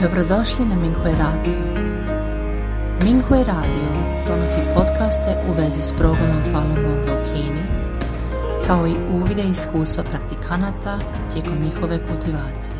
Dobrodošli 0.00 0.64
na 0.64 0.76
Minghui 0.76 1.12
Radio. 1.12 1.58
Minghui 3.04 3.44
Radio 3.44 3.88
donosi 4.28 4.58
podcaste 4.74 5.36
u 5.48 5.52
vezi 5.52 5.82
s 5.82 5.92
progledom 5.98 6.42
Falun 6.52 6.74
Gonga 6.74 7.12
u 7.12 7.24
Kini, 7.24 7.62
kao 8.66 8.86
i 8.86 8.94
uvide 9.14 9.42
iskustva 9.42 10.04
praktikanata 10.04 10.98
tijekom 11.32 11.58
njihove 11.64 11.98
kultivacije. 12.08 12.76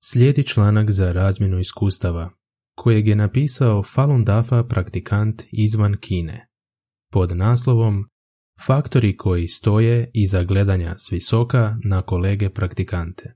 Slijedi 0.00 0.46
članak 0.46 0.90
za 0.90 1.12
razmjenu 1.12 1.58
iskustava, 1.58 2.30
kojeg 2.74 3.08
je 3.08 3.16
napisao 3.16 3.82
Falun 3.82 4.24
Dafa 4.24 4.64
praktikant 4.64 5.42
izvan 5.50 5.96
Kine, 6.00 6.48
pod 7.12 7.36
naslovom 7.36 8.11
Faktori 8.66 9.16
koji 9.16 9.48
stoje 9.48 10.10
iza 10.14 10.42
gledanja 10.42 10.94
s 10.98 11.12
visoka 11.12 11.76
na 11.84 12.02
kolege 12.02 12.50
praktikante. 12.50 13.34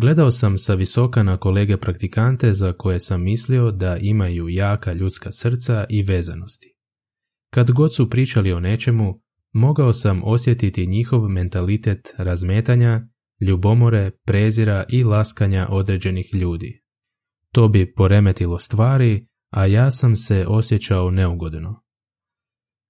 Gledao 0.00 0.30
sam 0.30 0.58
sa 0.58 0.74
visoka 0.74 1.22
na 1.22 1.36
kolege 1.36 1.76
praktikante 1.76 2.52
za 2.52 2.72
koje 2.72 3.00
sam 3.00 3.22
mislio 3.22 3.70
da 3.70 3.96
imaju 3.96 4.48
jaka 4.48 4.92
ljudska 4.92 5.32
srca 5.32 5.84
i 5.88 6.02
vezanosti. 6.02 6.76
Kad 7.50 7.70
god 7.70 7.94
su 7.94 8.10
pričali 8.10 8.52
o 8.52 8.60
nečemu, 8.60 9.20
mogao 9.52 9.92
sam 9.92 10.22
osjetiti 10.24 10.86
njihov 10.86 11.28
mentalitet 11.28 12.14
razmetanja, 12.18 13.08
ljubomore, 13.40 14.10
prezira 14.26 14.84
i 14.88 15.04
laskanja 15.04 15.66
određenih 15.70 16.34
ljudi. 16.34 16.82
To 17.52 17.68
bi 17.68 17.94
poremetilo 17.94 18.58
stvari, 18.58 19.26
a 19.50 19.66
ja 19.66 19.90
sam 19.90 20.16
se 20.16 20.46
osjećao 20.48 21.10
neugodno. 21.10 21.82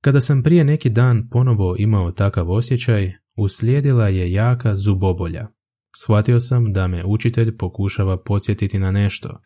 Kada 0.00 0.20
sam 0.20 0.42
prije 0.42 0.64
neki 0.64 0.90
dan 0.90 1.28
ponovo 1.30 1.76
imao 1.78 2.12
takav 2.12 2.50
osjećaj, 2.50 3.12
uslijedila 3.36 4.08
je 4.08 4.32
jaka 4.32 4.74
zubobolja. 4.74 5.48
Shvatio 5.96 6.40
sam 6.40 6.72
da 6.72 6.88
me 6.88 7.04
učitelj 7.04 7.56
pokušava 7.56 8.22
podsjetiti 8.22 8.78
na 8.78 8.92
nešto. 8.92 9.40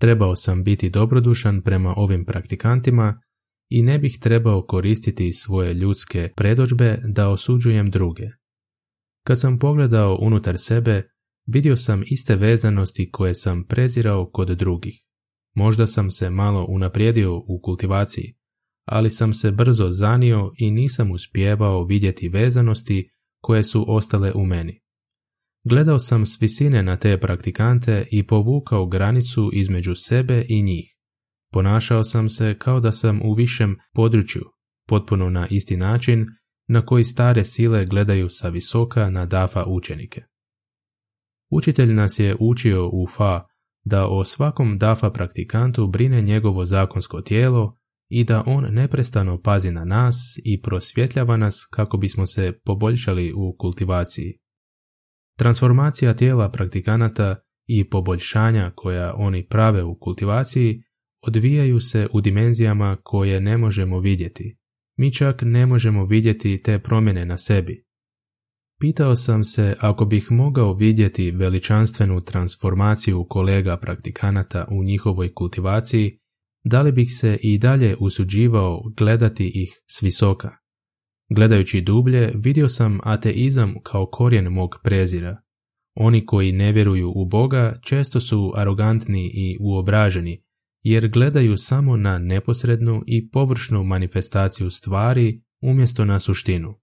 Trebao 0.00 0.36
sam 0.36 0.64
biti 0.64 0.90
dobrodušan 0.90 1.62
prema 1.62 1.94
ovim 1.96 2.24
praktikantima 2.24 3.20
i 3.68 3.82
ne 3.82 3.98
bih 3.98 4.18
trebao 4.20 4.66
koristiti 4.66 5.32
svoje 5.32 5.74
ljudske 5.74 6.32
predođbe 6.36 6.98
da 7.04 7.28
osuđujem 7.28 7.90
druge. 7.90 8.28
Kad 9.26 9.40
sam 9.40 9.58
pogledao 9.58 10.18
unutar 10.20 10.58
sebe, 10.58 11.02
vidio 11.46 11.76
sam 11.76 12.02
iste 12.06 12.36
vezanosti 12.36 13.10
koje 13.10 13.34
sam 13.34 13.64
prezirao 13.64 14.30
kod 14.32 14.48
drugih. 14.48 14.94
Možda 15.54 15.86
sam 15.86 16.10
se 16.10 16.30
malo 16.30 16.66
unaprijedio 16.68 17.36
u 17.36 17.60
kultivaciji, 17.62 18.35
ali 18.86 19.10
sam 19.10 19.32
se 19.32 19.50
brzo 19.50 19.90
zanio 19.90 20.52
i 20.58 20.70
nisam 20.70 21.10
uspjevao 21.10 21.84
vidjeti 21.84 22.28
vezanosti 22.28 23.10
koje 23.42 23.62
su 23.62 23.84
ostale 23.88 24.32
u 24.32 24.46
meni. 24.46 24.80
Gledao 25.64 25.98
sam 25.98 26.26
s 26.26 26.42
visine 26.42 26.82
na 26.82 26.96
te 26.96 27.20
praktikante 27.20 28.06
i 28.10 28.26
povukao 28.26 28.86
granicu 28.86 29.50
između 29.52 29.94
sebe 29.94 30.44
i 30.48 30.62
njih. 30.62 30.96
Ponašao 31.52 32.04
sam 32.04 32.28
se 32.28 32.56
kao 32.58 32.80
da 32.80 32.92
sam 32.92 33.20
u 33.22 33.34
višem 33.34 33.76
području, 33.94 34.42
potpuno 34.88 35.30
na 35.30 35.46
isti 35.50 35.76
način 35.76 36.26
na 36.68 36.86
koji 36.86 37.04
stare 37.04 37.44
sile 37.44 37.84
gledaju 37.84 38.28
sa 38.28 38.48
visoka 38.48 39.10
na 39.10 39.26
dafa 39.26 39.64
učenike. 39.66 40.22
Učitelj 41.50 41.92
nas 41.92 42.18
je 42.18 42.36
učio 42.40 42.88
u 42.88 43.06
fa 43.06 43.46
da 43.84 44.08
o 44.08 44.24
svakom 44.24 44.78
dafa 44.78 45.10
praktikantu 45.10 45.86
brine 45.86 46.22
njegovo 46.22 46.64
zakonsko 46.64 47.20
tijelo 47.20 47.76
i 48.08 48.24
da 48.24 48.42
on 48.46 48.74
neprestano 48.74 49.40
pazi 49.42 49.70
na 49.70 49.84
nas 49.84 50.40
i 50.44 50.62
prosvjetljava 50.62 51.36
nas 51.36 51.68
kako 51.74 51.96
bismo 51.96 52.26
se 52.26 52.52
poboljšali 52.64 53.32
u 53.32 53.56
kultivaciji. 53.58 54.38
Transformacija 55.38 56.14
tijela 56.14 56.50
praktikanata 56.50 57.36
i 57.66 57.88
poboljšanja 57.88 58.72
koja 58.74 59.14
oni 59.16 59.46
prave 59.46 59.82
u 59.82 59.98
kultivaciji 59.98 60.82
odvijaju 61.26 61.80
se 61.80 62.08
u 62.12 62.20
dimenzijama 62.20 62.96
koje 63.02 63.40
ne 63.40 63.58
možemo 63.58 64.00
vidjeti. 64.00 64.58
Mi 64.98 65.12
čak 65.12 65.42
ne 65.42 65.66
možemo 65.66 66.04
vidjeti 66.04 66.62
te 66.62 66.78
promjene 66.78 67.24
na 67.24 67.36
sebi. 67.38 67.86
Pitao 68.80 69.16
sam 69.16 69.44
se 69.44 69.74
ako 69.80 70.04
bih 70.04 70.30
mogao 70.30 70.74
vidjeti 70.74 71.30
veličanstvenu 71.30 72.20
transformaciju 72.20 73.26
kolega 73.28 73.76
praktikanata 73.76 74.66
u 74.70 74.84
njihovoj 74.84 75.34
kultivaciji, 75.34 76.18
da 76.70 76.82
li 76.82 76.92
bih 76.92 77.08
se 77.10 77.38
i 77.42 77.58
dalje 77.58 77.96
usuđivao 78.00 78.82
gledati 78.96 79.52
ih 79.54 79.80
s 79.90 80.02
visoka. 80.02 80.50
Gledajući 81.30 81.80
dublje, 81.80 82.32
vidio 82.34 82.68
sam 82.68 82.98
ateizam 83.02 83.74
kao 83.82 84.06
korijen 84.06 84.44
mog 84.44 84.74
prezira. 84.82 85.42
Oni 85.94 86.26
koji 86.26 86.52
ne 86.52 86.72
vjeruju 86.72 87.12
u 87.16 87.24
Boga 87.24 87.80
često 87.82 88.20
su 88.20 88.52
arogantni 88.56 89.30
i 89.34 89.56
uobraženi, 89.60 90.44
jer 90.82 91.08
gledaju 91.08 91.56
samo 91.56 91.96
na 91.96 92.18
neposrednu 92.18 93.02
i 93.06 93.30
površnu 93.30 93.84
manifestaciju 93.84 94.70
stvari 94.70 95.42
umjesto 95.62 96.04
na 96.04 96.18
suštinu. 96.18 96.74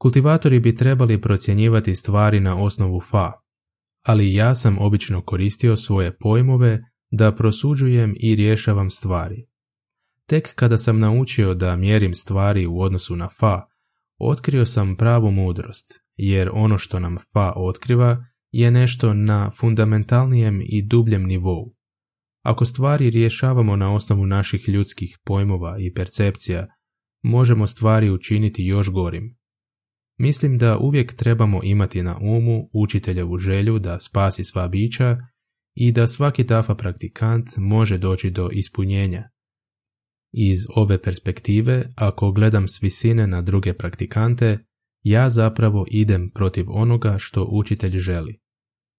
Kultivatori 0.00 0.60
bi 0.60 0.74
trebali 0.74 1.20
procjenjivati 1.20 1.94
stvari 1.94 2.40
na 2.40 2.62
osnovu 2.62 3.00
fa, 3.00 3.32
ali 4.06 4.34
ja 4.34 4.54
sam 4.54 4.78
obično 4.78 5.22
koristio 5.22 5.76
svoje 5.76 6.16
pojmove 6.18 6.93
da 7.16 7.34
prosuđujem 7.34 8.14
i 8.20 8.36
rješavam 8.36 8.90
stvari. 8.90 9.46
Tek 10.26 10.54
kada 10.54 10.76
sam 10.76 10.98
naučio 10.98 11.54
da 11.54 11.76
mjerim 11.76 12.14
stvari 12.14 12.66
u 12.66 12.80
odnosu 12.80 13.16
na 13.16 13.28
fa, 13.28 13.62
otkrio 14.18 14.66
sam 14.66 14.96
pravu 14.96 15.30
mudrost, 15.30 15.92
jer 16.16 16.50
ono 16.52 16.78
što 16.78 17.00
nam 17.00 17.16
fa 17.32 17.52
otkriva 17.56 18.24
je 18.50 18.70
nešto 18.70 19.14
na 19.14 19.50
fundamentalnijem 19.50 20.60
i 20.60 20.86
dubljem 20.86 21.26
nivou. 21.26 21.74
Ako 22.42 22.64
stvari 22.64 23.10
rješavamo 23.10 23.76
na 23.76 23.94
osnovu 23.94 24.26
naših 24.26 24.68
ljudskih 24.68 25.18
pojmova 25.24 25.76
i 25.78 25.92
percepcija, 25.94 26.66
možemo 27.22 27.66
stvari 27.66 28.10
učiniti 28.10 28.64
još 28.64 28.90
gorim. 28.90 29.38
Mislim 30.18 30.58
da 30.58 30.78
uvijek 30.78 31.14
trebamo 31.14 31.60
imati 31.62 32.02
na 32.02 32.18
umu 32.18 32.68
učiteljevu 32.72 33.38
želju 33.38 33.78
da 33.78 34.00
spasi 34.00 34.44
sva 34.44 34.68
bića 34.68 35.16
i 35.74 35.92
da 35.92 36.06
svaki 36.06 36.46
tafa 36.46 36.74
praktikant 36.74 37.48
može 37.56 37.98
doći 37.98 38.30
do 38.30 38.48
ispunjenja. 38.52 39.30
Iz 40.32 40.58
ove 40.76 41.02
perspektive, 41.02 41.84
ako 41.96 42.32
gledam 42.32 42.68
s 42.68 42.82
visine 42.82 43.26
na 43.26 43.42
druge 43.42 43.74
praktikante, 43.74 44.58
ja 45.02 45.28
zapravo 45.28 45.86
idem 45.90 46.30
protiv 46.34 46.66
onoga 46.68 47.16
što 47.18 47.48
učitelj 47.52 47.98
želi. 47.98 48.40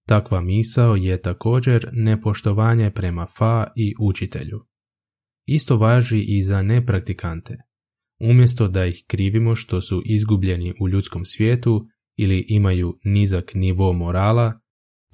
Takva 0.08 0.40
misao 0.40 0.96
je 0.96 1.22
također 1.22 1.88
nepoštovanje 1.92 2.90
prema 2.90 3.26
fa 3.38 3.66
i 3.76 3.94
učitelju. 4.00 4.60
Isto 5.46 5.76
važi 5.76 6.24
i 6.28 6.42
za 6.42 6.62
nepraktikante. 6.62 7.56
Umjesto 8.20 8.68
da 8.68 8.86
ih 8.86 9.04
krivimo 9.06 9.54
što 9.54 9.80
su 9.80 10.02
izgubljeni 10.04 10.74
u 10.80 10.88
ljudskom 10.88 11.24
svijetu 11.24 11.86
ili 12.16 12.44
imaju 12.48 12.98
nizak 13.04 13.54
nivo 13.54 13.92
morala, 13.92 14.60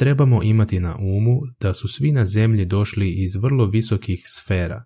trebamo 0.02 0.42
imati 0.42 0.80
na 0.80 0.96
umu 0.96 1.40
da 1.60 1.74
su 1.74 1.88
svi 1.88 2.12
na 2.12 2.24
zemlji 2.24 2.64
došli 2.64 3.12
iz 3.12 3.36
vrlo 3.36 3.66
visokih 3.66 4.22
sfera, 4.24 4.84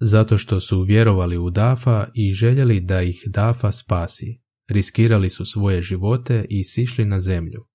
zato 0.00 0.38
što 0.38 0.60
su 0.60 0.82
vjerovali 0.82 1.38
u 1.38 1.50
Dafa 1.50 2.08
i 2.14 2.32
željeli 2.32 2.80
da 2.80 3.02
ih 3.02 3.22
Dafa 3.26 3.72
spasi, 3.72 4.40
riskirali 4.68 5.28
su 5.28 5.44
svoje 5.44 5.82
živote 5.82 6.44
i 6.48 6.64
sišli 6.64 7.04
na 7.04 7.20
zemlju. 7.20 7.66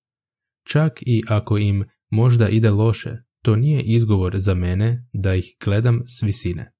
Čak 0.67 1.01
i 1.01 1.23
ako 1.27 1.57
im 1.57 1.85
možda 2.09 2.49
ide 2.49 2.69
loše, 2.69 3.17
to 3.43 3.55
nije 3.55 3.81
izgovor 3.81 4.39
za 4.39 4.53
mene 4.53 5.07
da 5.13 5.35
ih 5.35 5.45
gledam 5.65 6.01
s 6.05 6.23
visine. 6.23 6.73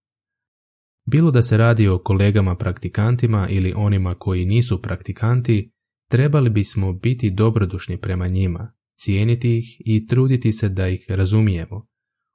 Bilo 1.06 1.32
da 1.32 1.42
se 1.42 1.58
radi 1.58 1.88
o 1.88 2.00
kolegama 2.00 2.56
praktikantima 2.56 3.48
ili 3.50 3.74
onima 3.76 4.16
koji 4.16 4.46
nisu 4.46 4.82
praktikanti, 4.82 5.72
trebali 6.10 6.50
bismo 6.50 6.94
biti 6.94 7.32
dobrodušni 7.32 7.98
prema 7.98 8.28
njima, 8.28 8.74
cijeniti 9.04 9.58
ih 9.58 9.82
i 9.86 10.06
truditi 10.06 10.52
se 10.52 10.70
da 10.70 10.88
ih 10.88 11.06
razumijemo. 11.10 11.88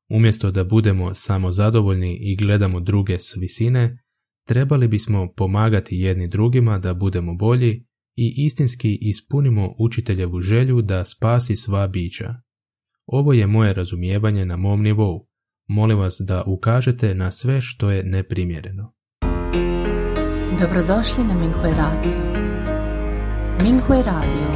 Umjesto 0.09 0.51
da 0.51 0.65
budemo 0.65 1.15
samo 1.15 1.51
zadovoljni 1.51 2.19
i 2.21 2.37
gledamo 2.37 2.81
druge 2.81 3.19
s 3.19 3.37
visine, 3.37 3.99
trebali 4.47 4.89
bismo 4.89 5.33
pomagati 5.37 5.97
jedni 5.97 6.29
drugima 6.29 6.79
da 6.79 6.95
budemo 6.95 7.35
bolji 7.35 7.87
i 8.17 8.35
istinski 8.37 8.99
ispunimo 9.01 9.75
učiteljevu 9.79 10.41
želju 10.41 10.83
da 10.83 11.05
spasi 11.05 11.57
sva 11.57 11.87
bića. 11.87 12.35
Ovo 13.07 13.33
je 13.33 13.47
moje 13.47 13.75
razumijevanje 13.75 14.45
na 14.45 14.57
mom 14.57 14.83
nivou. 14.83 15.27
Molim 15.69 15.99
vas 15.99 16.17
da 16.27 16.45
ukažete 16.47 17.15
na 17.15 17.31
sve 17.31 17.59
što 17.61 17.91
je 17.91 18.03
neprimjereno. 18.05 18.95
Dobrodošli 20.61 21.25
na 21.25 21.35
Minghui 21.35 21.71
Radio. 21.71 22.47
Minghui 23.63 24.03
Radio 24.03 24.56